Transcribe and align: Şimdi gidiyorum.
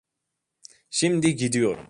Şimdi 0.89 1.35
gidiyorum. 1.35 1.79